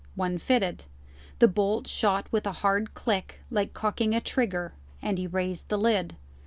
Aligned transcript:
One 0.15 0.39
fitted; 0.39 0.85
the 1.37 1.47
bolt 1.47 1.85
shot 1.85 2.25
with 2.31 2.47
a 2.47 2.51
hard 2.65 2.95
click, 2.95 3.41
like 3.51 3.75
cocking 3.75 4.15
a 4.15 4.19
trigger, 4.19 4.73
and 4.99 5.19
he 5.19 5.27
raised 5.27 5.69
the 5.69 5.77
lid. 5.77 6.15